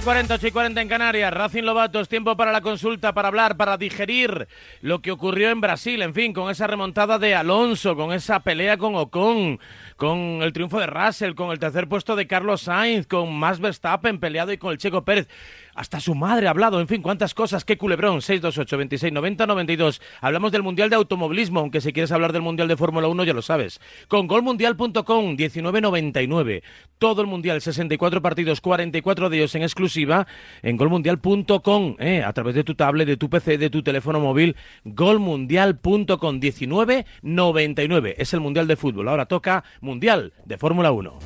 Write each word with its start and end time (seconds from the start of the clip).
9 0.00 0.02
y 0.02 0.04
40, 0.04 0.34
8 0.34 0.46
y 0.46 0.50
40 0.50 0.80
en 0.80 0.88
Canarias. 0.88 1.34
Racing 1.34 1.62
Lobato, 1.62 2.00
es 2.00 2.08
tiempo 2.08 2.34
para 2.34 2.52
la 2.52 2.62
consulta, 2.62 3.12
para 3.12 3.28
hablar, 3.28 3.58
para 3.58 3.76
digerir 3.76 4.48
lo 4.80 5.02
que 5.02 5.10
ocurrió 5.10 5.50
en 5.50 5.60
Brasil. 5.60 6.00
En 6.00 6.14
fin, 6.14 6.32
con 6.32 6.50
esa 6.50 6.66
remontada 6.66 7.18
de 7.18 7.34
Alonso, 7.34 7.94
con 7.96 8.12
esa 8.12 8.40
pelea 8.40 8.78
con 8.78 8.94
Ocon, 8.94 9.60
con 9.96 10.40
el 10.42 10.54
triunfo 10.54 10.80
de 10.80 10.86
Russell, 10.86 11.34
con 11.34 11.50
el 11.50 11.58
tercer 11.58 11.86
puesto 11.86 12.16
de 12.16 12.26
Carlos 12.26 12.62
Sainz, 12.62 13.06
con 13.06 13.34
Max 13.34 13.60
Verstappen 13.60 14.18
peleado 14.18 14.52
y 14.52 14.58
con 14.58 14.72
el 14.72 14.78
Checo 14.78 15.04
Pérez. 15.04 15.28
Hasta 15.74 16.00
su 16.00 16.14
madre 16.14 16.46
ha 16.46 16.50
hablado, 16.50 16.80
en 16.80 16.88
fin, 16.88 17.02
cuántas 17.02 17.34
cosas, 17.34 17.64
qué 17.64 17.76
culebrón, 17.76 18.22
628 18.22 18.76
26 18.76 19.12
90 19.12 19.46
92. 19.46 20.00
Hablamos 20.20 20.52
del 20.52 20.62
Mundial 20.62 20.90
de 20.90 20.96
Automovilismo, 20.96 21.60
aunque 21.60 21.80
si 21.80 21.92
quieres 21.92 22.12
hablar 22.12 22.32
del 22.32 22.42
Mundial 22.42 22.68
de 22.68 22.76
Fórmula 22.76 23.08
1 23.08 23.24
ya 23.24 23.32
lo 23.32 23.42
sabes. 23.42 23.80
Con 24.08 24.26
golmundial.com 24.26 25.36
19.99. 25.36 26.62
Todo 26.98 27.22
el 27.22 27.28
Mundial, 27.28 27.60
64 27.60 28.22
partidos, 28.22 28.60
44 28.60 29.30
de 29.30 29.36
ellos 29.36 29.54
en 29.54 29.62
exclusiva 29.62 30.26
en 30.62 30.76
golmundial.com, 30.76 31.96
eh, 31.98 32.22
a 32.22 32.32
través 32.32 32.54
de 32.54 32.64
tu 32.64 32.74
tablet, 32.74 33.06
de 33.06 33.16
tu 33.16 33.30
PC, 33.30 33.58
de 33.58 33.70
tu 33.70 33.82
teléfono 33.82 34.20
móvil, 34.20 34.56
golmundial.com 34.84 36.40
19.99. 36.40 38.14
Es 38.18 38.34
el 38.34 38.40
Mundial 38.40 38.66
de 38.66 38.76
Fútbol. 38.76 39.08
Ahora 39.08 39.26
toca 39.26 39.64
Mundial 39.80 40.32
de 40.44 40.58
Fórmula 40.58 40.92
1. 40.92 41.18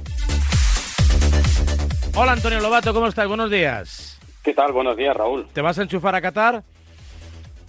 Hola 2.16 2.32
Antonio 2.32 2.60
Lobato, 2.60 2.94
¿cómo 2.94 3.08
estás? 3.08 3.26
Buenos 3.26 3.50
días. 3.50 4.13
¿Qué 4.44 4.52
tal? 4.52 4.72
Buenos 4.72 4.94
días, 4.94 5.16
Raúl. 5.16 5.46
¿Te 5.54 5.62
vas 5.62 5.78
a 5.78 5.82
enchufar 5.82 6.14
a 6.14 6.20
Qatar? 6.20 6.62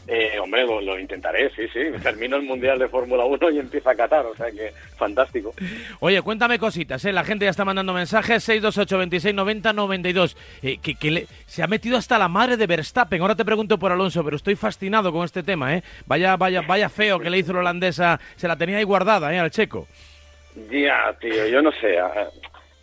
Eh, 0.08 0.38
hombre, 0.40 0.66
lo, 0.68 1.00
intentaré, 1.00 1.50
sí, 1.56 1.64
sí. 1.74 1.80
Termino 2.04 2.36
el 2.36 2.44
Mundial 2.44 2.78
de 2.78 2.90
Fórmula 2.90 3.24
1 3.24 3.50
y 3.52 3.60
empieza 3.60 3.92
a 3.92 3.96
Qatar, 3.96 4.26
o 4.26 4.36
sea 4.36 4.52
que 4.52 4.72
fantástico. 4.98 5.54
Oye, 6.02 6.22
cuéntame 6.22 6.60
cositas, 6.60 7.04
¿eh? 7.06 7.14
La 7.14 7.24
gente 7.24 7.46
ya 7.46 7.52
está 7.52 7.64
mandando 7.64 7.94
mensajes, 7.94 8.44
628 8.44 8.98
26 8.98 9.34
90 9.34 9.74
92. 9.74 10.38
que, 10.82 11.28
se 11.48 11.64
ha 11.64 11.68
metido 11.68 11.98
hasta 11.98 12.20
la 12.20 12.28
madre 12.28 12.58
de 12.58 12.68
Verstappen. 12.68 13.22
Ahora 13.22 13.36
te 13.36 13.46
pregunto 13.46 13.80
por 13.80 13.94
Alonso, 13.94 14.22
pero 14.26 14.36
estoy 14.36 14.56
fascinado 14.56 15.14
con 15.14 15.24
este 15.24 15.44
tema, 15.44 15.76
¿eh? 15.76 15.84
Vaya, 16.06 16.36
vaya, 16.36 16.62
vaya 16.62 16.90
feo 16.90 17.20
que 17.20 17.30
le 17.30 17.38
hizo 17.38 17.54
la 17.54 17.60
holandesa. 17.60 18.20
Se 18.36 18.50
la 18.50 18.58
tenía 18.58 18.78
ahí 18.78 18.84
guardada, 18.84 19.34
¿eh? 19.34 19.40
Al 19.40 19.50
checo. 19.50 19.88
Ya, 20.70 21.16
tío, 21.22 21.48
yo 21.48 21.62
no 21.62 21.72
sé. 21.72 21.98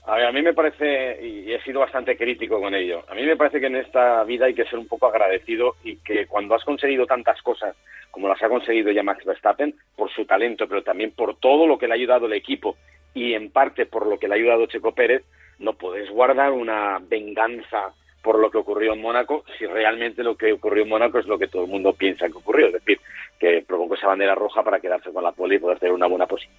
A, 0.04 0.16
ver, 0.16 0.26
a 0.26 0.32
mí 0.32 0.42
me 0.42 0.52
parece, 0.52 1.18
y 1.24 1.52
he 1.52 1.62
sido 1.62 1.80
bastante 1.80 2.16
crítico 2.16 2.60
con 2.60 2.74
ello, 2.74 3.04
a 3.08 3.14
mí 3.14 3.22
me 3.22 3.36
parece 3.36 3.60
que 3.60 3.66
en 3.66 3.76
esta 3.76 4.24
vida 4.24 4.46
hay 4.46 4.54
que 4.54 4.64
ser 4.64 4.78
un 4.78 4.88
poco 4.88 5.06
agradecido 5.06 5.76
y 5.84 5.96
que 5.98 6.26
cuando 6.26 6.56
has 6.56 6.64
conseguido 6.64 7.06
tantas 7.06 7.40
cosas 7.42 7.76
como 8.10 8.28
las 8.28 8.42
ha 8.42 8.48
conseguido 8.48 8.90
ya 8.90 9.04
Max 9.04 9.24
Verstappen, 9.24 9.74
por 9.96 10.10
su 10.10 10.24
talento, 10.24 10.66
pero 10.68 10.82
también 10.82 11.12
por 11.12 11.36
todo 11.36 11.66
lo 11.66 11.78
que 11.78 11.86
le 11.86 11.94
ha 11.94 11.96
ayudado 11.96 12.26
el 12.26 12.32
equipo 12.32 12.76
y 13.14 13.34
en 13.34 13.50
parte 13.50 13.86
por 13.86 14.06
lo 14.06 14.18
que 14.18 14.26
le 14.26 14.34
ha 14.34 14.36
ayudado 14.36 14.66
Checo 14.66 14.92
Pérez, 14.92 15.24
no 15.60 15.74
puedes 15.74 16.10
guardar 16.10 16.50
una 16.50 16.98
venganza 17.00 17.94
por 18.22 18.38
lo 18.38 18.50
que 18.50 18.58
ocurrió 18.58 18.92
en 18.92 19.00
Mónaco 19.00 19.44
si 19.56 19.66
realmente 19.66 20.24
lo 20.24 20.36
que 20.36 20.52
ocurrió 20.52 20.82
en 20.82 20.88
Mónaco 20.88 21.18
es 21.18 21.26
lo 21.26 21.38
que 21.38 21.48
todo 21.48 21.64
el 21.64 21.70
mundo 21.70 21.92
piensa 21.92 22.26
que 22.26 22.38
ocurrió, 22.38 22.66
es 22.66 22.74
decir, 22.74 23.00
que 23.38 23.64
provocó 23.66 23.94
esa 23.94 24.08
bandera 24.08 24.34
roja 24.34 24.62
para 24.62 24.80
quedarse 24.80 25.12
con 25.12 25.22
la 25.22 25.32
poli 25.32 25.56
y 25.56 25.58
poder 25.60 25.78
tener 25.78 25.94
una 25.94 26.06
buena 26.06 26.26
posición 26.26 26.54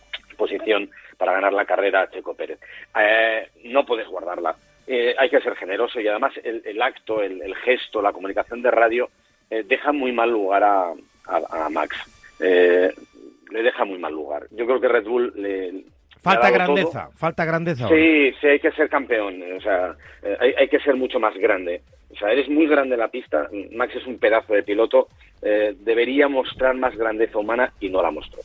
para 1.18 1.34
ganar 1.34 1.54
la 1.54 1.66
carrera 1.66 2.02
a 2.02 2.10
Checo 2.10 2.34
Pérez. 2.34 2.60
Eh, 3.00 3.48
no 3.66 3.86
puedes 3.86 4.08
guardarla. 4.08 4.56
Eh, 4.86 5.16
hay 5.18 5.30
que 5.30 5.40
ser 5.40 5.56
generoso 5.56 6.00
y 6.00 6.08
además 6.08 6.34
el, 6.44 6.82
acto, 6.82 7.22
el, 7.22 7.56
gesto, 7.64 8.02
la 8.02 8.12
comunicación 8.12 8.62
de 8.62 8.72
radio 8.72 9.10
eh, 9.50 9.64
deja 9.66 9.94
muy 9.94 10.12
mal 10.12 10.30
lugar 10.30 10.64
a, 10.64 10.94
a 11.26 11.70
Max. 11.70 11.98
le 12.40 13.64
deja 13.64 13.86
muy 13.86 13.98
mal 13.98 14.14
lugar. 14.14 14.44
Yo 14.52 14.66
creo 14.66 14.82
que 14.82 14.88
Red 14.90 15.06
Bull 15.06 15.34
le, 15.36 15.86
Falta 16.24 16.50
grandeza, 16.50 17.10
falta 17.16 17.44
grandeza. 17.44 17.88
Sí, 17.90 18.34
sí, 18.40 18.48
hay 18.48 18.60
que 18.60 18.72
ser 18.72 18.88
campeón, 18.88 19.44
o 19.58 19.60
sea, 19.60 19.94
hay, 20.40 20.70
que 20.70 20.80
ser 20.80 20.96
mucho 20.96 21.20
más 21.20 21.36
grande. 21.36 21.82
O 22.12 22.16
sea, 22.16 22.32
eres 22.32 22.48
muy 22.48 22.66
grande 22.66 22.94
en 22.94 23.02
la 23.02 23.10
pista, 23.10 23.50
Max 23.74 23.94
es 23.96 24.08
un 24.08 24.20
pedazo 24.20 24.54
de 24.54 24.64
piloto, 24.64 25.10
eh, 25.42 25.76
debería 25.80 26.30
mostrar 26.30 26.76
más 26.76 26.96
grandeza 26.96 27.38
humana 27.38 27.74
y 27.82 27.90
no 27.90 28.02
la 28.02 28.12
mostró. 28.12 28.42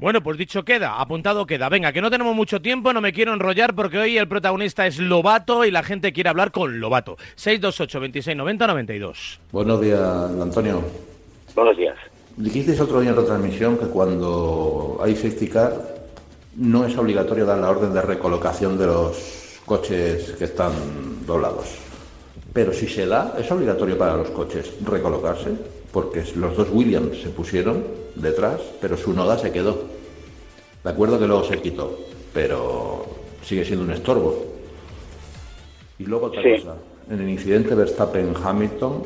Bueno, 0.00 0.22
pues 0.22 0.38
dicho 0.38 0.64
queda, 0.64 1.00
apuntado 1.00 1.44
queda. 1.44 1.68
Venga, 1.68 1.92
que 1.92 2.00
no 2.00 2.08
tenemos 2.08 2.32
mucho 2.32 2.62
tiempo, 2.62 2.92
no 2.92 3.00
me 3.00 3.12
quiero 3.12 3.32
enrollar 3.32 3.74
porque 3.74 3.98
hoy 3.98 4.16
el 4.16 4.28
protagonista 4.28 4.86
es 4.86 5.00
Lobato 5.00 5.64
y 5.64 5.72
la 5.72 5.82
gente 5.82 6.12
quiere 6.12 6.30
hablar 6.30 6.52
con 6.52 6.78
Lobato. 6.78 7.16
628 7.34 7.98
26 7.98 8.36
90 8.36 8.66
92. 8.68 9.40
Buenos 9.50 9.80
días, 9.80 10.00
Antonio. 10.40 10.84
Buenos 11.56 11.76
días. 11.76 11.96
Dijisteis 12.36 12.80
otro 12.80 13.00
día 13.00 13.10
en 13.10 13.26
transmisión 13.26 13.76
que 13.76 13.86
cuando 13.86 15.00
hay 15.02 15.16
safety 15.16 15.48
car 15.48 15.72
no 16.54 16.86
es 16.86 16.96
obligatorio 16.96 17.44
dar 17.44 17.58
la 17.58 17.68
orden 17.68 17.92
de 17.92 18.00
recolocación 18.00 18.78
de 18.78 18.86
los 18.86 19.58
coches 19.64 20.36
que 20.38 20.44
están 20.44 21.26
doblados. 21.26 21.76
Pero 22.52 22.72
si 22.72 22.86
se 22.86 23.04
da, 23.04 23.34
es 23.36 23.50
obligatorio 23.50 23.98
para 23.98 24.16
los 24.16 24.30
coches 24.30 24.72
recolocarse, 24.84 25.50
porque 25.92 26.24
los 26.36 26.56
dos 26.56 26.68
Williams 26.70 27.20
se 27.22 27.30
pusieron 27.30 27.84
detrás, 28.14 28.60
pero 28.80 28.96
su 28.96 29.12
noda 29.12 29.38
se 29.38 29.50
quedó. 29.50 29.84
De 30.84 30.90
acuerdo 30.90 31.18
que 31.18 31.26
luego 31.26 31.44
se 31.44 31.60
quitó, 31.60 31.98
pero 32.32 33.06
sigue 33.42 33.64
siendo 33.64 33.84
un 33.84 33.92
estorbo. 33.92 34.44
Y 35.98 36.04
luego 36.04 36.26
otra 36.26 36.42
cosa, 36.42 36.76
en 37.10 37.20
el 37.20 37.28
incidente 37.28 37.74
Verstappen-Hamilton, 37.74 39.02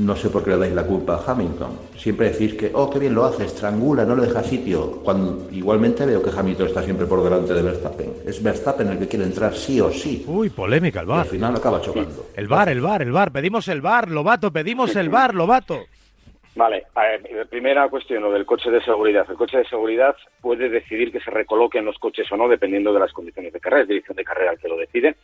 no 0.00 0.16
sé 0.16 0.30
por 0.30 0.42
qué 0.42 0.50
le 0.50 0.56
dais 0.56 0.72
la 0.72 0.84
culpa 0.84 1.16
a 1.16 1.30
Hamilton. 1.30 1.78
Siempre 1.96 2.30
decís 2.30 2.54
que, 2.54 2.70
oh, 2.74 2.90
qué 2.90 2.98
bien 2.98 3.14
lo 3.14 3.24
hace, 3.24 3.44
estrangula, 3.44 4.04
no 4.04 4.16
le 4.16 4.26
deja 4.26 4.42
sitio. 4.42 5.02
Cuando 5.04 5.48
igualmente 5.50 6.06
veo 6.06 6.22
que 6.22 6.30
Hamilton 6.30 6.66
está 6.66 6.82
siempre 6.82 7.06
por 7.06 7.22
delante 7.22 7.52
de 7.54 7.62
Verstappen. 7.62 8.12
Es 8.26 8.42
Verstappen 8.42 8.88
el 8.88 8.98
que 8.98 9.08
quiere 9.08 9.24
entrar 9.24 9.54
sí 9.54 9.80
o 9.80 9.90
sí. 9.90 10.24
Uy, 10.26 10.50
polémica 10.50 11.00
el 11.00 11.06
bar. 11.06 11.20
al 11.20 11.26
final 11.26 11.56
acaba 11.56 11.80
chocando. 11.80 12.26
El 12.34 12.48
bar, 12.48 12.68
el 12.68 12.80
bar, 12.80 13.02
el 13.02 13.12
bar. 13.12 13.30
Pedimos 13.30 13.68
el 13.68 13.80
bar, 13.80 14.10
Lobato, 14.10 14.50
pedimos 14.50 14.96
el 14.96 15.10
bar, 15.10 15.34
Lobato. 15.34 15.80
Vale, 16.56 16.86
primera 17.48 17.88
cuestión, 17.88 18.22
lo 18.22 18.32
del 18.32 18.44
coche 18.44 18.70
de 18.70 18.82
seguridad. 18.82 19.24
El 19.28 19.36
coche 19.36 19.58
de 19.58 19.64
seguridad 19.66 20.16
puede 20.40 20.68
decidir 20.68 21.12
que 21.12 21.20
se 21.20 21.30
recoloquen 21.30 21.84
los 21.84 21.98
coches 21.98 22.30
o 22.32 22.36
no, 22.36 22.48
dependiendo 22.48 22.92
de 22.92 23.00
las 23.00 23.12
condiciones 23.12 23.52
de 23.52 23.60
carrera. 23.60 23.82
Es 23.82 23.88
dirección 23.88 24.16
de 24.16 24.24
carrera 24.24 24.52
el 24.52 24.58
que 24.58 24.68
lo 24.68 24.76
decide. 24.76 25.16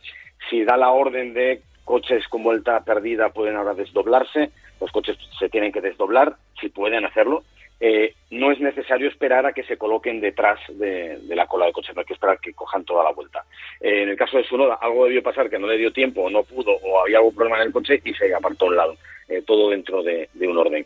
Si 0.49 0.63
da 0.63 0.77
la 0.77 0.91
orden 0.91 1.33
de 1.33 1.61
coches 1.83 2.27
con 2.27 2.43
vuelta 2.43 2.83
perdida 2.83 3.29
pueden 3.29 3.55
ahora 3.55 3.73
desdoblarse, 3.73 4.51
los 4.79 4.91
coches 4.91 5.17
se 5.37 5.49
tienen 5.49 5.71
que 5.71 5.81
desdoblar, 5.81 6.35
si 6.59 6.69
pueden 6.69 7.05
hacerlo. 7.05 7.43
Eh, 7.79 8.15
no 8.31 8.51
es 8.51 8.59
necesario 8.59 9.07
esperar 9.07 9.45
a 9.45 9.53
que 9.53 9.63
se 9.63 9.77
coloquen 9.77 10.19
detrás 10.19 10.59
de, 10.69 11.19
la 11.27 11.45
cola 11.45 11.67
de 11.67 11.73
coche, 11.73 11.93
no 11.93 11.99
hay 11.99 12.07
que 12.07 12.13
esperar 12.13 12.39
que 12.39 12.53
cojan 12.53 12.83
toda 12.83 13.03
la 13.03 13.11
vuelta. 13.11 13.45
Eh, 13.79 14.01
en 14.01 14.09
el 14.09 14.17
caso 14.17 14.37
de 14.37 14.45
Sunoda, 14.45 14.79
algo 14.81 15.05
debió 15.05 15.21
pasar 15.21 15.49
que 15.49 15.59
no 15.59 15.67
le 15.67 15.77
dio 15.77 15.93
tiempo 15.93 16.23
o 16.23 16.29
no 16.29 16.43
pudo 16.43 16.71
o 16.71 17.01
había 17.01 17.17
algún 17.17 17.35
problema 17.35 17.57
en 17.57 17.67
el 17.67 17.73
coche 17.73 18.01
y 18.03 18.13
se 18.15 18.33
apartó 18.33 18.65
a 18.65 18.69
un 18.69 18.75
lado, 18.75 18.97
eh, 19.29 19.43
todo 19.45 19.69
dentro 19.69 20.01
de, 20.01 20.27
un 20.41 20.57
orden. 20.57 20.85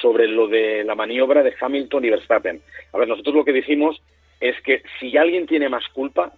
Sobre 0.00 0.26
lo 0.26 0.48
de 0.48 0.82
la 0.84 0.94
maniobra 0.94 1.42
de 1.42 1.54
Hamilton 1.60 2.04
y 2.06 2.10
Verstappen. 2.10 2.62
A 2.92 2.98
ver, 2.98 3.06
nosotros 3.06 3.34
lo 3.34 3.44
que 3.44 3.52
decimos 3.52 4.02
es 4.40 4.58
que 4.62 4.82
si 4.98 5.16
alguien 5.18 5.46
tiene 5.46 5.68
más 5.68 5.86
culpa, 5.88 6.32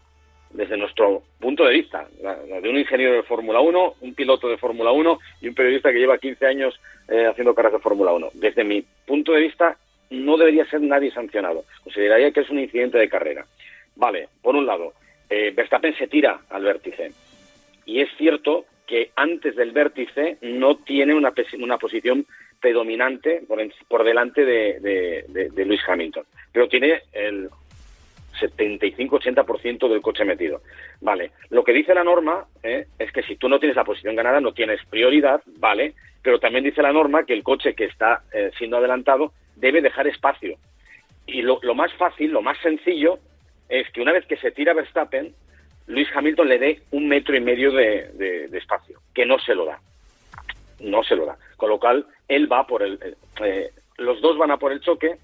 desde 0.51 0.77
nuestro 0.77 1.23
punto 1.39 1.65
de 1.65 1.75
vista, 1.75 2.07
de 2.19 2.69
un 2.69 2.79
ingeniero 2.79 3.15
de 3.15 3.23
Fórmula 3.23 3.61
1, 3.61 3.95
un 4.01 4.15
piloto 4.15 4.49
de 4.49 4.57
Fórmula 4.57 4.93
1 4.93 5.19
y 5.43 5.49
un 5.49 5.55
periodista 5.55 5.93
que 5.93 5.99
lleva 5.99 6.19
15 6.19 6.47
años 6.47 6.81
eh, 7.09 7.27
haciendo 7.27 7.55
carreras 7.55 7.75
de 7.75 7.83
Fórmula 7.83 8.13
1. 8.13 8.29
Desde 8.35 8.65
mi 8.65 8.85
punto 9.07 9.33
de 9.33 9.41
vista, 9.41 9.77
no 10.11 10.37
debería 10.37 10.65
ser 10.67 10.81
nadie 10.81 11.11
sancionado. 11.11 11.65
Consideraría 11.83 12.31
que 12.31 12.41
es 12.41 12.51
un 12.51 12.59
incidente 12.59 12.99
de 12.99 13.09
carrera. 13.09 13.45
Vale, 13.97 14.29
por 14.43 14.55
un 14.55 14.67
lado, 14.67 14.93
eh, 15.29 15.53
Verstappen 15.55 15.97
se 15.97 16.09
tira 16.09 16.41
al 16.51 16.65
vértice. 16.65 17.13
Y 17.85 18.01
es 18.01 18.09
cierto 18.17 18.67
que 18.87 19.11
antes 19.17 19.57
del 19.57 19.73
vértice 19.73 20.39
no 20.43 20.77
tiene 20.77 21.15
una, 21.15 21.33
una 21.59 21.79
posición 21.79 22.27
predominante 22.61 23.43
por, 23.47 23.61
por 23.89 24.05
delante 24.05 24.45
de, 24.45 24.81
de, 24.81 25.51
de 25.51 25.65
Lewis 25.65 25.83
Hamilton. 25.87 26.25
Pero 26.53 26.69
tiene 26.69 27.03
el 27.13 27.49
75-80% 28.41 29.89
del 29.89 30.01
coche 30.01 30.25
metido. 30.25 30.63
Vale, 31.01 31.33
lo 31.51 31.65
que 31.65 31.73
dice 31.73 31.95
la 31.95 32.05
norma 32.05 32.47
¿eh? 32.63 32.87
es 32.99 33.13
que 33.13 33.23
si 33.23 33.37
tú 33.37 33.49
no 33.49 33.59
tienes 33.59 33.77
la 33.77 33.85
posición 33.85 34.17
ganada 34.17 34.41
no 34.41 34.53
tienes 34.53 34.81
prioridad, 34.87 35.43
vale, 35.59 35.95
pero 36.23 36.39
también 36.39 36.65
dice 36.65 36.83
la 36.83 36.93
norma 36.93 37.25
que 37.25 37.35
el 37.35 37.43
coche 37.43 37.75
que 37.75 37.85
está 37.85 38.23
eh, 38.33 38.51
siendo 38.59 38.77
adelantado 38.77 39.33
debe 39.55 39.81
dejar 39.81 40.07
espacio. 40.07 40.59
Y 41.27 41.43
lo, 41.43 41.61
más 41.75 41.93
fácil, 41.95 42.31
lo 42.31 42.43
más 42.43 42.59
sencillo, 42.59 43.19
es 43.69 43.91
que 43.91 44.01
una 44.01 44.13
vez 44.13 44.27
que 44.27 44.37
se 44.37 44.53
tira 44.53 44.75
Verstappen, 44.75 45.35
Luis 45.87 46.09
Hamilton 46.15 46.49
le 46.49 46.59
dé 46.59 46.83
un 46.93 47.09
metro 47.09 47.37
y 47.37 47.41
medio 47.41 47.73
de, 47.73 48.49
espacio, 48.53 49.01
que 49.13 49.27
no 49.27 49.39
se 49.39 49.55
lo 49.55 49.67
da. 49.67 49.81
No 50.81 51.03
se 51.03 51.17
lo 51.17 51.27
da. 51.27 51.37
Con 51.57 51.71
lo 51.71 51.79
cual, 51.79 52.07
él 52.29 52.51
va 52.51 52.67
por 52.67 52.83
el... 52.83 53.17
Eh, 53.43 53.71
los 53.99 54.21
dos 54.21 54.37
van 54.37 54.51
a 54.51 54.59
por 54.59 54.73
el 54.73 54.81
choque, 54.81 55.17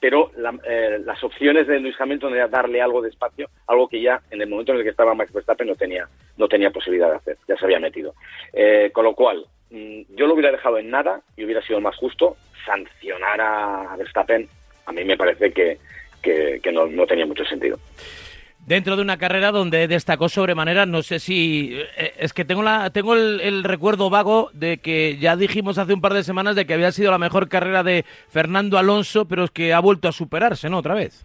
pero 0.00 0.32
eh, 0.64 0.98
las 1.04 1.22
opciones 1.22 1.66
de 1.66 1.78
Luis 1.78 1.94
Hamilton 2.00 2.34
era 2.34 2.48
darle 2.48 2.80
algo 2.80 3.02
de 3.02 3.10
espacio, 3.10 3.50
algo 3.66 3.86
que 3.86 4.00
ya 4.00 4.20
en 4.30 4.40
el 4.40 4.48
momento 4.48 4.72
en 4.72 4.78
el 4.78 4.84
que 4.84 4.90
estaba 4.90 5.14
Max 5.14 5.32
Verstappen 5.32 5.68
no 5.68 5.74
tenía, 5.74 6.08
no 6.38 6.48
tenía 6.48 6.70
posibilidad 6.70 7.10
de 7.10 7.16
hacer, 7.16 7.36
ya 7.46 7.56
se 7.56 7.64
había 7.66 7.78
metido. 7.78 8.14
Eh, 8.52 8.90
con 8.92 9.04
lo 9.04 9.14
cual, 9.14 9.44
mm, 9.70 10.02
yo 10.16 10.26
lo 10.26 10.32
hubiera 10.32 10.50
dejado 10.50 10.78
en 10.78 10.90
nada 10.90 11.20
y 11.36 11.44
hubiera 11.44 11.62
sido 11.62 11.80
más 11.80 11.96
justo 11.96 12.36
sancionar 12.64 13.40
a 13.40 13.94
Verstappen. 13.96 14.48
A 14.86 14.92
mí 14.92 15.04
me 15.04 15.18
parece 15.18 15.52
que, 15.52 15.78
que, 16.22 16.72
no 16.72 17.06
tenía 17.06 17.26
mucho 17.26 17.44
sentido. 17.44 17.78
Dentro 18.66 18.96
de 18.96 19.02
una 19.02 19.16
carrera 19.16 19.52
donde 19.52 19.88
destacó 19.88 20.28
sobremanera, 20.28 20.86
no 20.86 21.02
sé 21.02 21.18
si 21.18 21.72
eh, 21.96 22.14
es 22.18 22.32
que 22.32 22.44
tengo 22.44 22.62
la 22.62 22.90
tengo 22.90 23.14
el, 23.14 23.64
recuerdo 23.64 24.10
vago 24.10 24.50
de 24.52 24.78
que 24.78 25.18
ya 25.18 25.36
dijimos 25.36 25.78
hace 25.78 25.92
un 25.92 26.00
par 26.00 26.14
de 26.14 26.24
semanas 26.24 26.56
de 26.56 26.66
que 26.66 26.74
había 26.74 26.92
sido 26.92 27.10
la 27.10 27.18
mejor 27.18 27.48
carrera 27.48 27.82
de 27.82 28.04
Fernando 28.28 28.78
Alonso, 28.78 29.26
pero 29.26 29.44
es 29.44 29.50
que 29.50 29.74
ha 29.74 29.80
vuelto 29.80 30.08
a 30.08 30.12
superarse, 30.12 30.70
¿no? 30.70 30.78
Otra 30.78 30.94
vez. 30.94 31.24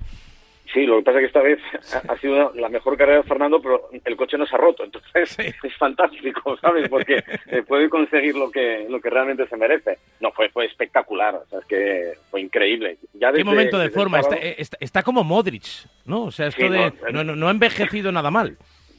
Sí, 0.73 0.85
lo 0.85 0.97
que 0.97 1.03
pasa 1.03 1.19
es 1.19 1.21
que 1.21 1.27
esta 1.27 1.41
vez 1.41 1.59
ha 2.07 2.17
sido 2.17 2.51
la 2.56 2.69
mejor 2.69 2.97
carrera 2.97 3.19
de 3.21 3.27
Fernando, 3.27 3.62
pero 3.62 3.89
el 4.03 4.15
coche 4.17 4.38
no 4.38 4.45
se 4.45 4.56
ha 4.56 4.57
roto, 4.57 4.83
entonces 4.83 5.38
es 5.63 5.77
fantástico, 5.77 6.57
¿sabes? 6.57 6.89
Porque 6.89 7.23
puede 7.67 7.89
conseguir 7.89 8.35
lo 8.35 8.51
que 8.51 8.85
lo 8.89 9.00
que 9.00 9.09
realmente 9.09 9.47
se 9.47 9.57
merece. 9.57 9.97
No, 10.19 10.31
fue 10.31 10.50
fue 10.50 10.65
espectacular, 10.65 11.35
o 11.35 11.45
sea, 11.45 11.59
es 11.59 11.65
que 11.65 12.13
fue 12.29 12.41
increíble. 12.41 12.97
Ya 13.13 13.31
Qué 13.31 13.44
momento 13.44 13.77
de 13.77 13.89
forma, 13.89 14.19
está, 14.19 14.35
está, 14.79 15.03
como 15.03 15.23
Modric, 15.23 15.65
¿no? 16.06 16.23
O 16.23 16.31
sea, 16.31 16.47
esto 16.47 16.69
de 16.69 16.91
no, 17.12 17.23
no, 17.23 17.35
no 17.35 17.47
ha 17.47 17.51
envejecido 17.51 18.12
nada 18.12 18.31
mal. 18.31 18.57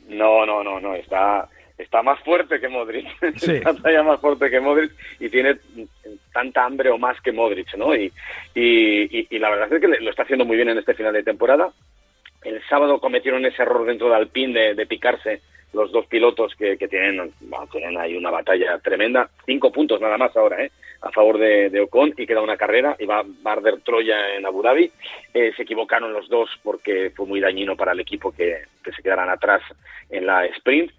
No, 0.08 0.46
no, 0.46 0.62
no, 0.62 0.80
no, 0.80 0.94
está 0.94 1.48
está 1.78 2.02
más 2.02 2.18
fuerte 2.20 2.60
que 2.60 2.68
Modric, 2.68 3.06
está 3.22 3.92
ya 3.92 4.02
más 4.02 4.20
fuerte 4.20 4.50
que 4.50 4.60
Modric 4.60 4.92
y 5.20 5.28
tiene 5.28 5.56
tanta 6.32 6.64
hambre 6.64 6.90
o 6.90 6.98
más 6.98 7.20
que 7.20 7.32
Modric, 7.32 7.74
¿no? 7.76 7.94
Y, 7.94 8.12
y, 8.54 9.38
la 9.38 9.50
verdad 9.50 9.72
es 9.72 9.80
que 9.80 9.88
lo 9.88 10.10
está 10.10 10.22
haciendo 10.22 10.44
muy 10.44 10.56
bien 10.56 10.70
en 10.70 10.78
este 10.78 10.94
final 10.94 11.12
de 11.12 11.22
temporada. 11.22 11.70
El 12.42 12.62
sábado 12.68 13.00
cometieron 13.00 13.44
ese 13.44 13.62
error 13.62 13.84
dentro 13.86 14.08
de 14.08 14.14
Alpine 14.14 14.74
de, 14.74 14.86
picarse 14.86 15.40
los 15.72 15.90
dos 15.92 16.06
pilotos 16.06 16.54
que, 16.54 16.76
tienen, 16.76 17.32
tienen 17.70 17.98
ahí 17.98 18.16
una 18.16 18.30
batalla 18.30 18.78
tremenda. 18.78 19.28
Cinco 19.44 19.72
puntos 19.72 20.00
nada 20.00 20.16
más 20.16 20.34
ahora, 20.36 20.64
¿eh? 20.64 20.70
A 21.02 21.10
favor 21.10 21.38
de, 21.38 21.80
Ocon 21.80 22.14
y 22.16 22.26
queda 22.26 22.40
una 22.40 22.56
carrera 22.56 22.96
y 22.98 23.04
va, 23.04 23.18
a 23.18 23.52
arder 23.52 23.80
Troya 23.80 24.36
en 24.36 24.46
Abu 24.46 24.62
Dhabi. 24.62 24.90
Eh, 25.34 25.52
se 25.56 25.62
equivocaron 25.62 26.12
los 26.12 26.28
dos 26.28 26.48
porque 26.62 27.10
fue 27.14 27.26
muy 27.26 27.40
dañino 27.40 27.76
para 27.76 27.92
el 27.92 28.00
equipo 28.00 28.32
que, 28.32 28.62
que 28.82 28.92
se 28.92 29.02
quedaran 29.02 29.28
atrás 29.28 29.62
en 30.08 30.24
la 30.24 30.46
sprint 30.46 30.92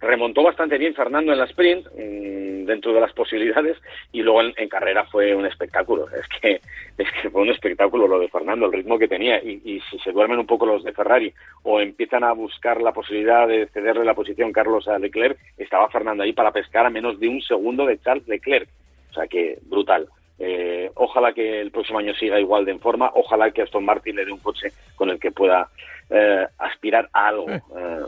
remontó 0.00 0.42
bastante 0.42 0.78
bien 0.78 0.94
Fernando 0.94 1.32
en 1.32 1.38
la 1.38 1.44
sprint, 1.44 1.86
mm, 1.86 2.64
dentro 2.64 2.92
de 2.92 3.00
las 3.00 3.12
posibilidades, 3.12 3.76
y 4.12 4.22
luego 4.22 4.42
en, 4.42 4.68
carrera 4.68 5.04
fue 5.04 5.34
un 5.34 5.46
espectáculo. 5.46 6.06
Es 6.08 6.26
que, 6.40 6.60
es 6.98 7.08
que 7.20 7.30
fue 7.30 7.42
un 7.42 7.50
espectáculo 7.50 8.08
lo 8.08 8.18
de 8.18 8.28
Fernando, 8.28 8.66
el 8.66 8.72
ritmo 8.72 8.98
que 8.98 9.08
tenía. 9.08 9.42
Y, 9.42 9.80
si 9.90 9.98
se 9.98 10.12
duermen 10.12 10.38
un 10.38 10.46
poco 10.46 10.66
los 10.66 10.84
de 10.84 10.92
Ferrari 10.92 11.32
o 11.62 11.80
empiezan 11.80 12.24
a 12.24 12.32
buscar 12.32 12.80
la 12.80 12.92
posibilidad 12.92 13.46
de 13.46 13.66
cederle 13.68 14.04
la 14.04 14.14
posición 14.14 14.52
Carlos 14.52 14.88
a 14.88 14.98
Leclerc, 14.98 15.38
estaba 15.58 15.88
Fernando 15.88 16.22
ahí 16.22 16.32
para 16.32 16.52
pescar 16.52 16.86
a 16.86 16.90
menos 16.90 17.18
de 17.18 17.28
un 17.28 17.40
segundo 17.42 17.86
de 17.86 17.98
Charles 17.98 18.26
Leclerc. 18.28 18.68
O 19.10 19.14
sea 19.14 19.26
que 19.26 19.58
brutal. 19.62 20.08
Eh, 20.38 20.90
ojalá 20.94 21.34
que 21.34 21.60
el 21.60 21.70
próximo 21.70 21.98
año 21.98 22.14
siga 22.14 22.40
igual 22.40 22.64
de 22.64 22.72
en 22.72 22.80
forma, 22.80 23.10
ojalá 23.14 23.50
que 23.50 23.60
Aston 23.60 23.84
Martin 23.84 24.16
le 24.16 24.24
dé 24.24 24.32
un 24.32 24.38
coche 24.38 24.68
con 24.96 25.10
el 25.10 25.20
que 25.20 25.32
pueda 25.32 25.68
eh, 26.08 26.46
aspirar 26.58 27.10
a 27.12 27.28
algo. 27.28 27.50
Eh, 27.50 28.06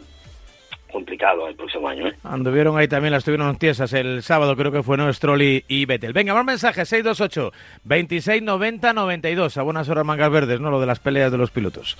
complicado 0.92 1.48
el 1.48 1.56
próximo 1.56 1.88
año. 1.88 2.08
¿eh? 2.08 2.14
Anduvieron 2.22 2.76
ahí 2.78 2.86
también, 2.86 3.12
las 3.12 3.24
tuvieron 3.24 3.56
tiesas 3.56 3.92
el 3.94 4.22
sábado, 4.22 4.56
creo 4.56 4.70
que 4.70 4.82
fue 4.82 4.96
no 4.96 5.12
Stroll 5.12 5.42
y, 5.42 5.84
Vettel. 5.86 6.12
Venga, 6.12 6.34
más 6.34 6.44
mensajes, 6.44 6.88
628 6.88 7.52
2690 7.84 8.92
92. 8.92 9.56
A 9.56 9.62
buenas 9.62 9.88
horas, 9.88 10.04
mangas 10.04 10.30
verdes, 10.30 10.60
¿no? 10.60 10.70
Lo 10.70 10.80
de 10.80 10.86
las 10.86 11.00
peleas 11.00 11.32
de 11.32 11.38
los 11.38 11.50
pilotos. 11.50 11.96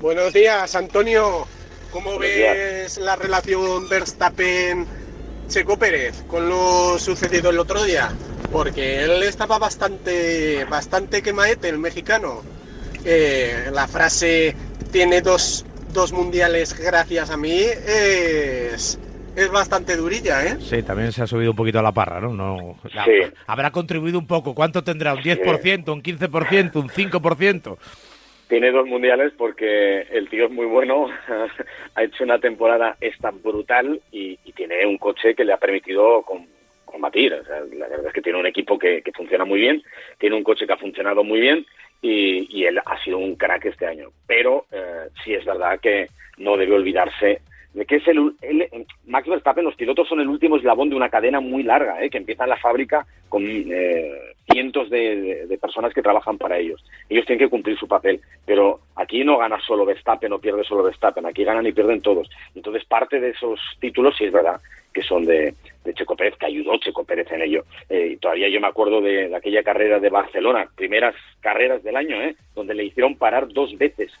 Buenos 0.00 0.32
días, 0.32 0.74
Antonio. 0.74 1.46
¿Cómo 1.92 2.18
ves 2.18 2.98
la 2.98 3.16
relación 3.16 3.88
Verstappen-Checo 3.88 5.78
Pérez 5.78 6.22
con 6.28 6.48
lo 6.48 6.98
sucedido 6.98 7.50
el 7.50 7.58
otro 7.58 7.82
día? 7.84 8.12
Porque 8.52 9.04
él 9.04 9.22
estaba 9.22 9.58
bastante, 9.58 10.64
bastante 10.66 11.22
quemaete, 11.22 11.68
el 11.68 11.78
mexicano. 11.78 12.42
Eh, 13.04 13.70
la 13.72 13.88
frase 13.88 14.54
tiene 14.90 15.20
dos 15.20 15.64
dos 15.98 16.12
mundiales 16.12 16.78
gracias 16.78 17.28
a 17.28 17.36
mí 17.36 17.58
es, 17.58 19.00
es 19.34 19.50
bastante 19.50 19.96
durilla, 19.96 20.44
¿eh? 20.46 20.56
Sí, 20.60 20.80
también 20.84 21.10
se 21.10 21.24
ha 21.24 21.26
subido 21.26 21.50
un 21.50 21.56
poquito 21.56 21.80
a 21.80 21.82
la 21.82 21.90
parra, 21.90 22.20
¿no? 22.20 22.32
no 22.32 22.76
Habrá 23.48 23.72
contribuido 23.72 24.16
un 24.16 24.28
poco. 24.28 24.54
¿Cuánto 24.54 24.84
tendrá? 24.84 25.14
¿Un 25.14 25.22
10%, 25.22 25.92
un 25.92 26.00
15%, 26.00 26.76
un 26.76 26.88
5%? 26.88 27.78
Tiene 28.46 28.70
dos 28.70 28.86
mundiales 28.86 29.32
porque 29.36 30.02
el 30.12 30.28
tío 30.28 30.44
es 30.44 30.52
muy 30.52 30.66
bueno, 30.66 31.08
ha 31.96 32.04
hecho 32.04 32.22
una 32.22 32.38
temporada 32.38 32.96
esta 33.00 33.32
brutal 33.32 34.00
y, 34.12 34.36
tiene 34.54 34.86
un 34.86 34.98
coche 34.98 35.34
que 35.34 35.44
le 35.44 35.52
ha 35.52 35.56
permitido 35.56 36.24
combatir. 36.84 37.32
la 37.76 37.88
verdad 37.88 38.06
es 38.06 38.12
que 38.12 38.22
tiene 38.22 38.38
un 38.38 38.46
equipo 38.46 38.78
que, 38.78 39.02
funciona 39.16 39.44
muy 39.44 39.58
bien, 39.58 39.82
tiene 40.18 40.36
un 40.36 40.44
coche 40.44 40.64
que 40.64 40.72
ha 40.72 40.76
funcionado 40.76 41.24
muy 41.24 41.40
bien 41.40 41.66
y, 42.02 42.64
él 42.64 42.80
ha 42.84 43.02
sido 43.02 43.18
un 43.18 43.36
crack 43.36 43.66
este 43.66 43.86
año. 43.86 44.10
Pero 44.26 44.66
eh, 44.70 45.08
sí 45.24 45.34
es 45.34 45.44
verdad 45.44 45.80
que 45.80 46.08
no 46.38 46.56
debe 46.56 46.74
olvidarse 46.74 47.40
de 47.74 47.84
que 47.84 47.96
es 47.96 48.08
el, 48.08 48.34
Max 49.06 49.28
Verstappen, 49.28 49.64
los 49.64 49.76
pilotos 49.76 50.08
son 50.08 50.20
el 50.20 50.28
último 50.28 50.56
eslabón 50.56 50.88
de 50.90 50.96
una 50.96 51.10
cadena 51.10 51.40
muy 51.40 51.62
larga, 51.62 52.02
¿eh? 52.02 52.10
que 52.10 52.18
empieza 52.18 52.44
en 52.44 52.50
la 52.50 52.56
fábrica 52.56 53.06
con 53.28 53.44
eh, 53.46 54.34
cientos 54.50 54.88
de, 54.90 55.58
personas 55.60 55.92
que 55.92 56.02
trabajan 56.02 56.38
para 56.38 56.58
ellos. 56.58 56.82
Ellos 57.08 57.26
tienen 57.26 57.44
que 57.44 57.50
cumplir 57.50 57.78
su 57.78 57.86
papel, 57.86 58.20
pero 58.46 58.80
aquí 58.96 59.22
no 59.22 59.38
gana 59.38 59.60
solo 59.60 59.84
Verstappen 59.84 60.32
o 60.32 60.38
pierde 60.38 60.64
solo 60.64 60.82
Verstappen, 60.82 61.26
aquí 61.26 61.44
ganan 61.44 61.66
y 61.66 61.72
pierden 61.72 62.00
todos. 62.00 62.28
Entonces 62.54 62.84
parte 62.84 63.20
de 63.20 63.30
esos 63.30 63.60
títulos 63.80 64.16
sí 64.16 64.24
es 64.24 64.32
verdad 64.32 64.60
que 64.92 65.02
son 65.02 65.24
de, 65.24 65.54
ayudó 65.84 65.94
Checo 65.94 66.16
Pérez 66.16 66.36
en 67.30 67.42
ello. 67.42 67.64
Eh, 67.88 68.18
todavía 68.20 68.48
yo 68.48 68.60
me 68.60 68.68
acuerdo 68.68 69.00
de, 69.00 69.34
aquella 69.34 69.62
carrera 69.62 69.98
de 69.98 70.10
Barcelona, 70.10 70.68
primeras 70.74 71.14
carreras 71.40 71.82
del 71.82 71.96
año, 71.96 72.20
¿eh? 72.22 72.36
donde 72.54 72.74
le 72.74 72.84
hicieron 72.84 73.16
parar 73.16 73.48
dos 73.48 73.76
veces. 73.76 74.12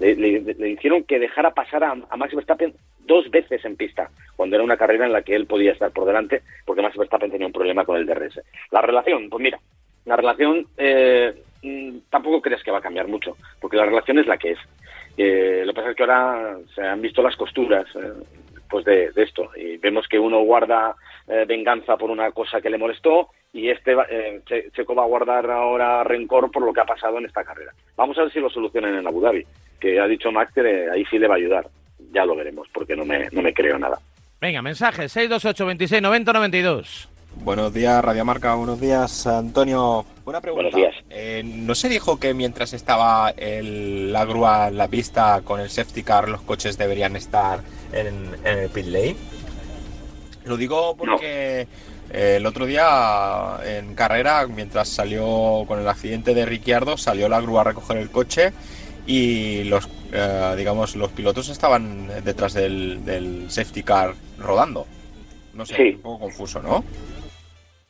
Le, 0.00 0.70
hicieron 0.70 1.04
que 1.04 1.18
dejara 1.18 1.50
pasar 1.50 1.84
a, 1.84 1.94
Max 1.94 2.34
Verstappen 2.34 2.72
dos 3.00 3.30
veces 3.30 3.64
en 3.64 3.76
pista, 3.76 4.10
cuando 4.36 4.56
era 4.56 4.64
una 4.64 4.76
carrera 4.76 5.06
en 5.06 5.12
la 5.12 5.22
que 5.22 5.34
él 5.34 5.46
podía 5.46 5.72
estar 5.72 5.90
por 5.90 6.06
delante, 6.06 6.42
porque 6.64 6.82
Max 6.82 6.96
Verstappen 6.96 7.30
tenía 7.30 7.46
un 7.46 7.52
problema 7.52 7.84
con 7.84 7.96
el 7.96 8.06
DRS. 8.06 8.40
La 8.70 8.80
relación, 8.80 9.28
pues 9.28 9.42
mira, 9.42 9.58
la 10.06 10.16
relación 10.16 10.66
eh, 10.78 11.34
mm, 11.62 11.98
tampoco 12.08 12.40
crees 12.40 12.62
que 12.62 12.70
va 12.70 12.78
a 12.78 12.82
cambiar 12.82 13.08
mucho, 13.08 13.36
porque 13.60 13.76
la 13.76 13.84
relación 13.84 14.18
es 14.18 14.26
la 14.26 14.38
que 14.38 14.52
es. 14.52 14.58
Eh, 15.16 15.62
lo 15.66 15.72
que 15.72 15.76
pasa 15.76 15.90
es 15.90 15.96
que 15.96 16.02
ahora 16.02 16.56
se 16.74 16.82
han 16.82 17.02
visto 17.02 17.22
las 17.22 17.36
costuras 17.36 17.86
pues 18.70 18.84
de, 18.84 19.10
esto. 19.16 19.50
Y 19.56 19.76
vemos 19.78 20.06
que 20.08 20.18
uno 20.18 20.40
guarda 20.42 20.94
eh, 21.26 21.44
venganza 21.46 21.96
por 21.96 22.10
una 22.10 22.30
cosa 22.30 22.60
que 22.60 22.70
le 22.70 22.78
molestó 22.78 23.28
y 23.52 23.68
este 23.68 23.94
eh, 24.08 24.42
Checo 24.72 24.94
va 24.94 25.02
a 25.02 25.08
guardar 25.08 25.50
ahora 25.50 26.04
rencor 26.04 26.50
por 26.50 26.64
lo 26.64 26.72
que 26.72 26.80
ha 26.80 26.84
pasado 26.84 27.18
en 27.18 27.26
esta 27.26 27.44
carrera. 27.44 27.72
Vamos 27.96 28.16
a 28.18 28.22
ver 28.22 28.32
si 28.32 28.40
lo 28.40 28.48
solucionan 28.48 28.94
en 28.94 29.06
Abu 29.06 29.20
Dhabi, 29.20 29.44
que 29.80 29.98
ha 29.98 30.06
dicho 30.06 30.30
Max 30.30 30.52
que 30.54 30.88
ahí 30.90 31.04
sí 31.06 31.18
le 31.18 31.28
va 31.28 31.34
a 31.34 31.38
ayudar. 31.38 31.66
Ya 32.12 32.24
lo 32.24 32.34
veremos, 32.34 32.68
porque 32.72 32.96
no 32.96 33.04
me, 33.04 33.28
no 33.30 33.42
me 33.42 33.52
creo 33.52 33.78
nada. 33.78 33.98
Venga, 34.40 34.62
mensaje 34.62 35.08
628 35.08 35.66
26 35.66 36.02
90 36.02 36.32
92. 36.32 37.08
Buenos 37.36 37.72
días, 37.72 38.04
Radio 38.04 38.24
Marca. 38.24 38.54
Buenos 38.54 38.80
días, 38.80 39.26
Antonio. 39.26 40.04
Una 40.26 40.40
pregunta. 40.40 40.70
Buenos 40.70 40.74
días. 40.74 40.94
Eh, 41.08 41.42
¿No 41.44 41.74
se 41.74 41.88
dijo 41.88 42.18
que 42.18 42.34
mientras 42.34 42.72
estaba 42.72 43.32
la 43.36 44.24
grúa 44.24 44.68
en 44.68 44.76
la 44.76 44.88
pista 44.88 45.40
con 45.42 45.60
el 45.60 45.70
safety 45.70 46.02
car, 46.02 46.28
los 46.28 46.42
coches 46.42 46.76
deberían 46.76 47.16
estar 47.16 47.60
en, 47.92 48.36
el 48.44 48.68
pit 48.68 48.86
lane? 48.86 49.16
Lo 50.44 50.56
digo 50.56 50.96
porque 50.96 51.66
eh, 52.12 52.34
el 52.36 52.46
otro 52.46 52.66
día 52.66 53.58
en 53.64 53.94
carrera, 53.94 54.46
mientras 54.46 54.88
salió 54.88 55.64
con 55.66 55.80
el 55.80 55.88
accidente 55.88 56.34
de 56.34 56.44
Ricciardo, 56.44 56.96
salió 56.96 57.28
la 57.28 57.40
grúa 57.40 57.62
a 57.62 57.64
recoger 57.64 57.96
el 57.96 58.10
coche 58.10 58.52
y 59.06 59.64
los, 59.64 59.88
eh, 60.12 60.54
digamos, 60.56 60.94
los 60.94 61.10
pilotos 61.10 61.48
estaban 61.48 62.08
detrás 62.22 62.52
del, 62.52 63.46
safety 63.48 63.82
car 63.82 64.14
rodando. 64.38 64.86
No 65.54 65.66
sé, 65.66 65.94
un 65.94 66.00
poco 66.00 66.20
confuso, 66.20 66.62
¿no? 66.62 66.84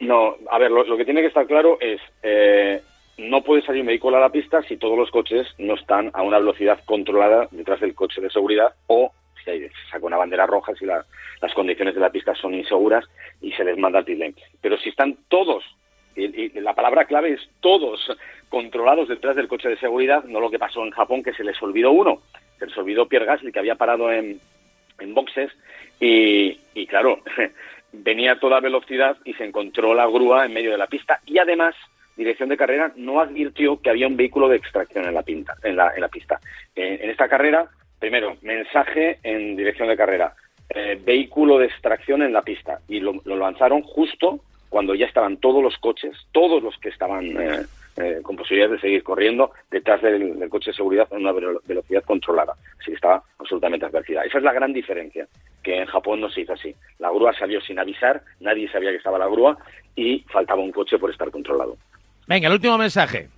No, 0.01 0.37
a 0.51 0.59
ver, 0.59 0.71
lo, 0.71 0.97
que 0.97 1.05
tiene 1.05 1.21
que 1.21 1.27
estar 1.27 1.47
claro 1.47 1.77
es, 1.79 2.01
eh, 2.23 2.81
no 3.19 3.43
puede 3.43 3.63
salir 3.63 3.83
un 3.83 3.89
vehículo 3.89 4.17
a 4.17 4.21
la 4.21 4.31
pista 4.31 4.63
si 4.63 4.79
todos 4.79 4.97
los 4.97 5.11
coches 5.11 5.47
no 5.59 5.75
están 5.75 6.11
a 6.15 6.23
una 6.23 6.39
velocidad 6.39 6.81
controlada 6.87 7.49
detrás 7.51 7.81
del 7.81 7.95
coche 7.95 8.23
de 8.23 8.31
seguridad 8.31 8.75
o 8.87 9.13
si 9.45 9.51
hay, 9.51 9.69
saca 9.91 10.07
una 10.07 10.17
bandera 10.17 10.47
roja 10.47 10.75
si 10.75 10.87
las 10.87 11.05
condiciones 11.55 11.95
de 11.95 12.01
la 12.01 12.11
pista 12.11 12.35
son 12.35 12.55
inseguras 12.55 13.05
y 13.43 13.53
se 13.53 13.63
les 13.63 13.77
manda 13.77 13.99
al 13.99 14.07
pit 14.07 14.19
lane. 14.19 14.35
Pero 14.63 14.79
si 14.79 14.89
están 14.89 15.19
todos, 15.29 15.65
y, 16.17 16.59
la 16.61 16.75
palabra 16.75 17.05
clave 17.05 17.33
es 17.35 17.51
todos 17.61 18.01
controlados 18.49 19.07
detrás 19.07 19.37
del 19.37 19.49
coche 19.49 19.69
de 19.69 19.79
seguridad, 19.79 20.25
no 20.25 20.41
lo 20.41 20.51
que 20.51 20.59
pasó 20.59 20.83
en 20.83 20.93
Japón, 20.93 21.23
que 21.23 21.35
se 21.35 21.45
les 21.45 21.63
olvidó 21.63 21.91
uno, 21.93 22.23
se 22.59 22.67
les 22.67 22.77
olvidó 22.79 23.07
Pierre 23.07 23.27
Gasly, 23.27 23.53
que 23.53 23.59
había 23.59 23.75
parado 23.75 24.11
en, 24.11 24.41
en 24.99 25.15
boxes, 25.15 25.53
y 26.01 26.87
claro, 26.87 27.21
venía 27.93 28.33
a 28.33 28.41
toda 28.41 28.61
velocidad 28.61 29.17
y 29.25 29.35
se 29.35 29.45
encontró 29.45 29.95
la 29.95 30.07
grúa 30.07 30.47
en 30.47 30.53
medio 30.53 30.71
de 30.71 30.79
la 30.79 30.87
pista 30.87 31.21
y 31.27 31.39
además 31.39 31.75
dirección 32.17 32.49
de 32.49 32.57
carrera 32.57 32.93
no 32.97 33.21
advirtió 33.21 33.81
que 33.81 33.91
había 33.91 34.07
un 34.07 34.17
vehículo 34.17 34.49
de 34.49 34.57
extracción 34.57 35.07
en 35.07 35.15
la, 35.15 35.23
pinta, 35.23 35.55
en 35.63 35.77
la, 35.77 35.95
en 35.95 36.01
la 36.03 36.09
pista. 36.09 36.39
en 36.77 37.09
esta 37.09 37.29
carrera, 37.29 37.67
primero, 37.99 38.37
mensaje 38.43 39.19
en 39.23 39.57
dirección 39.57 39.89
de 39.89 39.97
carrera, 39.97 40.35
eh, 40.73 41.01
vehículo 41.05 41.59
de 41.59 41.67
extracción 41.67 42.23
en 42.23 42.33
la 42.33 42.43
pista 42.43 42.79
y 42.87 43.01
lo, 43.01 43.21
lanzaron 43.25 43.83
justo 43.83 44.39
cuando 44.69 44.95
ya 44.95 45.07
estaban 45.07 45.39
todos 45.39 45.61
los 45.65 45.77
coches, 45.79 46.17
todos 46.31 46.63
los 46.63 46.79
que 46.79 46.91
estaban 46.91 47.27
eh, 47.27 47.67
eh, 47.97 48.21
con 48.23 48.37
posibilidades 48.37 48.77
de 48.77 48.81
seguir 48.81 49.03
corriendo 49.03 49.51
detrás 49.71 50.01
del, 50.03 50.49
coche 50.49 50.71
de 50.71 50.77
seguridad 50.77 51.09
a 51.11 51.17
una 51.17 51.33
velocidad 51.33 52.05
controlada. 52.05 52.55
Así 52.79 52.87
que 52.87 52.95
estaba 52.95 53.23
absolutamente 53.39 53.87
advertida. 53.87 54.23
Esa 54.23 54.39
es 54.39 54.45
la 54.45 54.53
gran 54.53 54.73
diferencia, 54.73 55.27
que 55.63 55.81
en 55.81 55.87
Japón 55.87 56.21
no 56.21 56.31
se 56.31 56.43
hizo 56.43 56.53
así. 56.53 56.75
La 56.99 57.11
grúa 57.11 57.33
salió 57.39 57.61
sin 57.61 57.79
avisar, 57.79 58.23
nadie 58.41 58.71
sabía 58.71 58.91
que 58.91 58.97
estaba 58.97 59.19
la 59.19 59.27
grúa 59.27 59.59
y 59.97 60.21
faltaba 60.33 60.63
un 60.63 60.73
coche 60.73 60.99
por 60.99 61.11
estar 61.11 61.31
controlado. 61.31 61.77
Venga, 62.27 62.47
el 62.49 62.55
último 62.55 62.79
mensaje. 62.79 63.29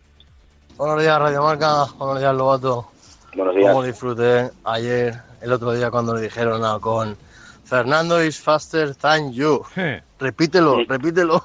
Buenos 0.76 1.00
días, 1.00 1.18
Radio 1.18 1.42
Marca. 1.42 1.84
Buenos 1.98 2.18
días, 2.20 2.34
Lobato. 2.34 2.90
Buenos 3.34 3.54
días. 3.54 3.68
¿Cómo 3.68 3.82
disfruté 3.84 4.50
ayer, 4.64 5.14
el 5.40 5.52
otro 5.52 5.72
día, 5.72 5.90
cuando 5.90 6.14
le 6.14 6.22
dijeron 6.22 6.64
a 6.64 6.78
con 6.78 7.16
Fernando 7.64 8.22
is 8.22 8.38
faster 8.38 8.94
than 8.94 9.32
you? 9.32 9.62
repítelo, 10.20 10.84
repítelo. 10.86 11.42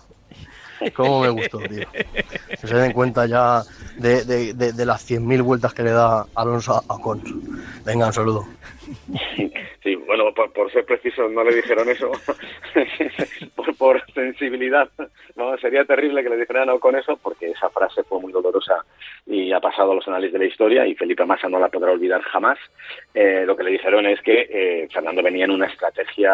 ¿Cómo 0.96 1.22
me 1.22 1.30
gustó, 1.30 1.60
tío? 1.60 1.88
Que 2.50 2.68
se 2.68 2.76
den 2.76 2.94
cuenta 2.94 3.26
ya 3.26 3.64
de, 3.98 4.24
de, 4.24 4.54
de, 4.54 4.74
de 4.74 4.86
las 4.86 5.10
100.000 5.10 5.44
vueltas 5.44 5.74
que 5.74 5.84
le 5.84 5.92
da 5.92 6.26
Alonso 6.36 6.74
a 6.74 6.94
Ocon. 6.94 7.22
Venga, 7.86 8.08
un 8.08 8.14
saludo. 8.14 8.46
Sí, 9.84 9.96
bueno, 9.96 10.34
por, 10.34 10.72
ser 10.72 10.86
preciso, 10.86 11.28
no 11.30 11.44
le 11.44 11.56
dijeron 11.56 11.90
eso. 11.90 12.12
por, 13.78 14.04
sensibilidad. 14.14 14.90
No, 15.36 15.58
sería 15.58 15.86
terrible 15.86 16.24
que 16.24 16.30
le 16.30 16.38
dijeran 16.38 16.68
no 16.68 16.80
con 16.80 16.96
eso, 16.96 17.18
porque 17.18 17.52
esa 17.52 17.70
frase 17.70 18.04
fue 18.04 18.20
muy 18.20 18.32
dolorosa 18.32 18.84
y 19.26 19.52
ha 19.52 19.60
pasado 19.60 19.92
a 19.92 19.96
los 19.96 20.08
análisis 20.08 20.34
de 20.34 20.40
la 20.40 20.46
historia 20.46 20.86
y 20.86 20.96
Felipe 20.96 21.26
Massa 21.26 21.50
no 21.50 21.60
la 21.60 21.70
podrá 21.70 21.92
olvidar 21.92 22.22
jamás. 22.22 22.58
Eh, 23.14 23.44
lo 23.46 23.56
que 23.56 23.64
le 23.64 23.72
dijeron 23.72 24.06
es 24.06 24.22
que 24.22 24.48
eh, 24.50 24.88
Fernando 24.92 25.22
venía 25.22 25.46
en 25.46 25.52
una 25.52 25.68
estrategia 25.68 26.34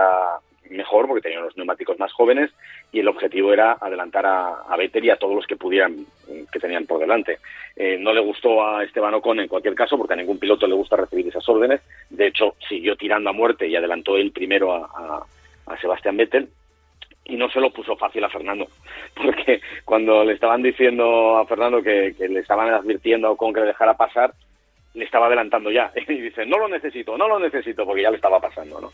mejor 0.69 1.07
porque 1.07 1.21
tenía 1.21 1.39
unos 1.39 1.55
neumáticos 1.57 1.99
más 1.99 2.11
jóvenes 2.13 2.51
y 2.91 2.99
el 2.99 3.07
objetivo 3.07 3.53
era 3.53 3.77
adelantar 3.79 4.25
a, 4.25 4.63
a 4.67 4.77
Vettel 4.77 5.05
y 5.05 5.09
a 5.09 5.17
todos 5.17 5.35
los 5.35 5.47
que 5.47 5.55
pudieran, 5.55 6.05
que 6.51 6.59
tenían 6.59 6.85
por 6.85 6.99
delante. 6.99 7.39
Eh, 7.75 7.97
no 7.99 8.13
le 8.13 8.21
gustó 8.21 8.65
a 8.65 8.83
Esteban 8.83 9.13
Ocon 9.15 9.39
en 9.39 9.47
cualquier 9.47 9.75
caso 9.75 9.97
porque 9.97 10.13
a 10.13 10.17
ningún 10.17 10.39
piloto 10.39 10.67
le 10.67 10.75
gusta 10.75 10.95
recibir 10.95 11.27
esas 11.27 11.47
órdenes. 11.49 11.81
De 12.09 12.27
hecho, 12.27 12.55
siguió 12.67 12.95
tirando 12.95 13.29
a 13.29 13.33
muerte 13.33 13.67
y 13.67 13.75
adelantó 13.75 14.17
él 14.17 14.31
primero 14.31 14.73
a, 14.73 15.25
a, 15.67 15.77
Sebastián 15.77 16.17
Vettel 16.17 16.49
y 17.25 17.35
no 17.35 17.49
se 17.49 17.59
lo 17.59 17.71
puso 17.71 17.95
fácil 17.95 18.23
a 18.23 18.29
Fernando, 18.29 18.67
porque 19.15 19.61
cuando 19.85 20.23
le 20.23 20.33
estaban 20.33 20.61
diciendo 20.61 21.37
a 21.37 21.45
Fernando 21.45 21.81
que, 21.81 22.13
que 22.17 22.27
le 22.27 22.41
estaban 22.41 22.71
advirtiendo 22.73 23.27
a 23.27 23.31
Ocon 23.31 23.53
que 23.53 23.61
le 23.61 23.67
dejara 23.67 23.95
pasar, 23.95 24.33
le 24.93 25.05
estaba 25.05 25.27
adelantando 25.27 25.71
ya. 25.71 25.91
Y 26.07 26.21
dice, 26.21 26.45
no 26.45 26.57
lo 26.57 26.67
necesito, 26.67 27.17
no 27.17 27.27
lo 27.27 27.39
necesito, 27.39 27.85
porque 27.85 28.03
ya 28.03 28.11
le 28.11 28.17
estaba 28.17 28.39
pasando, 28.39 28.79
¿no? 28.79 28.91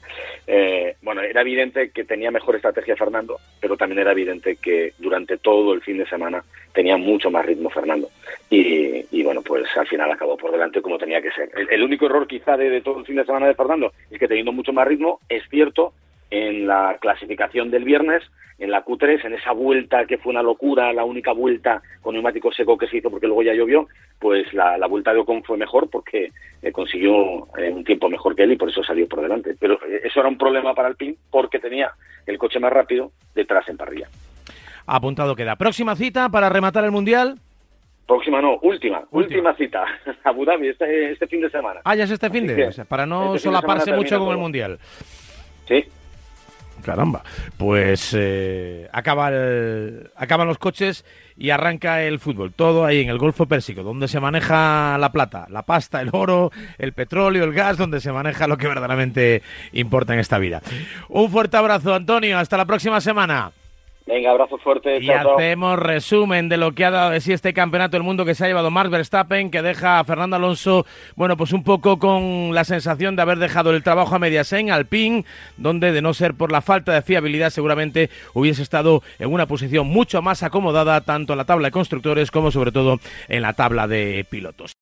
Eh, 0.48 0.96
bueno, 1.02 1.22
era 1.22 1.42
evidente 1.42 1.92
que 1.92 2.06
tenía 2.06 2.32
mejor 2.32 2.56
estrategia 2.56 2.96
Fernando, 2.96 3.40
pero 3.60 3.76
también 3.76 4.00
era 4.00 4.12
evidente 4.12 4.56
que 4.56 4.94
durante 4.98 5.38
todo 5.38 5.74
el 5.74 5.82
fin 5.82 5.98
de 5.98 6.08
semana 6.08 6.44
tenía 6.74 6.98
mucho 6.98 7.30
más 7.30 7.46
ritmo 7.46 7.70
Fernando. 7.70 8.10
Y, 8.50 9.24
bueno, 9.24 9.42
pues 9.42 9.66
al 9.78 9.88
final 9.88 10.12
acabó 10.12 10.38
por 10.38 10.52
delante 10.52 10.82
como 10.82 10.98
tenía 10.98 11.22
que 11.22 11.32
ser. 11.32 11.52
El, 11.70 11.84
único 11.84 12.06
error 12.06 12.28
quizá 12.28 12.58
de 12.58 12.82
todo 12.82 13.00
el 13.00 13.06
fin 13.06 13.18
de 13.18 13.26
semana 13.26 13.48
de 13.48 13.54
Fernando 13.54 13.92
es 14.10 14.18
que 14.18 14.28
teniendo 14.28 14.52
mucho 14.52 14.74
más 14.74 14.88
ritmo, 14.88 15.20
es 15.30 15.44
cierto, 15.50 15.94
en 16.30 16.68
la 16.68 16.98
clasificación 17.00 17.72
del 17.72 17.84
viernes, 17.84 18.24
en 18.60 18.72
la 18.72 18.84
Q3, 18.84 19.26
en 19.26 19.34
esa 19.34 19.54
vuelta 19.54 20.06
que 20.06 20.18
fue 20.18 20.32
una 20.32 20.44
locura, 20.44 20.92
la 20.92 21.06
única 21.06 21.32
vuelta 21.32 21.82
con 22.02 22.14
neumático 22.14 22.52
seco 22.52 22.78
que 22.78 22.88
se 22.88 22.98
hizo 22.98 23.10
porque 23.10 23.28
luego 23.28 23.42
ya 23.42 23.54
llovió, 23.54 23.88
pues 24.20 24.54
la, 24.54 24.78
la 24.78 24.88
vuelta 24.88 25.14
de 25.14 25.20
Ocon 25.20 25.44
fue 25.44 25.58
mejor 25.58 25.90
porque 25.90 26.32
eh, 26.62 26.72
consiguió 26.72 27.48
eh, 27.58 27.72
un 27.72 27.84
tiempo 27.86 28.10
mejor 28.10 28.36
que 28.36 28.44
él 28.44 28.52
y 28.52 28.58
por 28.58 28.70
eso 28.70 28.84
salió 28.84 29.08
por 29.08 29.22
delante. 29.22 29.56
Pero 29.60 29.76
eh, 29.88 30.02
eso 30.04 30.20
era 30.20 30.30
un 30.30 30.38
problema 30.38 30.74
para 30.74 30.90
el 30.90 30.96
PIN 30.96 31.16
porque 31.32 31.60
tenía 31.60 31.92
el 32.26 32.38
coche 32.38 32.60
más 32.60 32.74
rápido 32.74 33.12
detrás 33.34 33.68
en 33.70 33.78
parrilla. 33.78 34.10
Apuntado 34.86 35.36
queda. 35.36 35.56
Próxima 35.56 35.96
cita 35.96 36.30
para 36.30 36.50
rematar 36.50 36.84
el 36.84 36.92
Mundial. 36.92 37.40
Próxima 38.06 38.42
no, 38.42 38.58
última, 38.64 39.06
última, 39.12 39.52
última 39.52 39.54
cita. 39.56 39.86
Abu 40.24 40.44
Dhabi, 40.44 40.70
este, 40.70 41.12
este 41.12 41.28
fin 41.28 41.42
de 41.42 41.50
semana. 41.50 41.80
Ah, 41.86 41.96
ya 41.96 42.06
es 42.06 42.12
este 42.12 42.30
fin 42.30 42.48
de, 42.48 42.68
o 42.68 42.72
sea, 42.72 42.86
para 42.86 43.06
no 43.06 43.36
este 43.36 43.48
solaparse 43.48 43.94
mucho 43.94 44.18
con 44.18 44.26
todo. 44.26 44.32
el 44.32 44.38
Mundial. 44.40 44.80
Sí, 45.68 45.86
Caramba, 46.82 47.24
pues 47.58 48.16
eh, 48.18 48.88
acaba 48.92 49.30
acaban 50.16 50.48
los 50.48 50.58
coches 50.58 51.06
y 51.38 51.52
arranca 51.52 52.04
el 52.04 52.20
fútbol. 52.20 52.54
Todo 52.54 52.86
ahí 52.86 53.02
en 53.02 53.10
el 53.10 53.18
Golfo 53.18 53.46
Pérsico, 53.46 53.84
donde 53.84 54.08
se 54.08 54.20
maneja 54.20 54.98
la 54.98 55.12
plata, 55.12 55.48
la 55.50 55.64
pasta, 55.64 56.02
el 56.02 56.10
oro, 56.12 56.52
el 56.78 56.94
petróleo, 56.94 57.44
el 57.44 57.54
gas, 57.54 57.78
donde 57.78 58.02
se 58.02 58.12
maneja 58.12 58.48
lo 58.48 58.58
que 58.58 58.68
verdaderamente 58.68 59.42
importa 59.72 60.14
en 60.14 60.20
esta 60.20 60.38
vida. 60.38 60.62
Un 61.08 61.30
fuerte 61.30 61.58
abrazo, 61.58 61.94
Antonio. 61.94 62.38
Hasta 62.38 62.58
la 62.58 62.66
próxima 62.66 63.02
semana. 63.02 63.52
Venga, 64.10 64.32
abrazo 64.32 64.58
fuerte. 64.58 64.98
Y 64.98 65.06
chao, 65.06 65.38
hacemos 65.38 65.76
chao. 65.76 65.84
resumen 65.86 66.50
de 66.50 66.58
lo 66.58 66.72
que 66.72 66.84
ha 66.84 66.90
dado 66.90 67.12
de 67.12 67.22
sí 67.22 67.32
este 67.32 67.54
campeonato 67.54 67.96
del 67.96 68.02
mundo 68.02 68.26
que 68.26 68.34
se 68.34 68.44
ha 68.44 68.48
llevado 68.48 68.72
Max 68.72 68.90
Verstappen, 68.90 69.52
que 69.52 69.62
deja 69.62 70.00
a 70.00 70.04
Fernando 70.04 70.36
Alonso, 70.36 70.88
bueno, 71.16 71.38
pues 71.38 71.54
un 71.54 71.64
poco 71.64 72.00
con 72.00 72.56
la 72.56 72.64
sensación 72.64 73.16
de 73.16 73.22
haber 73.22 73.38
dejado 73.38 73.70
el 73.70 73.84
trabajo 73.84 74.16
a 74.16 74.20
medias 74.20 74.52
en 74.52 74.72
Alpine, 74.72 75.26
donde 75.58 75.92
de 75.92 76.02
no 76.02 76.16
ser 76.16 76.34
por 76.34 76.52
la 76.52 76.62
falta 76.62 76.92
de 76.92 77.04
fiabilidad 77.04 77.52
seguramente 77.52 78.10
hubiese 78.34 78.64
estado 78.64 79.04
en 79.20 79.32
una 79.32 79.46
posición 79.46 79.86
mucho 79.86 80.24
más 80.24 80.42
acomodada 80.42 81.02
tanto 81.02 81.34
en 81.34 81.38
la 81.38 81.46
tabla 81.46 81.68
de 81.68 81.72
constructores 81.72 82.32
como 82.32 82.50
sobre 82.50 82.72
todo 82.72 83.00
en 83.28 83.44
la 83.44 83.54
tabla 83.54 83.88
de 83.88 84.26
pilotos. 84.28 84.76